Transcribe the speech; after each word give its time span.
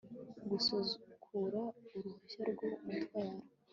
gusubukura 0.49 1.61
uruhushya 1.95 2.41
rwo 2.51 2.67
gutwara 2.85 3.39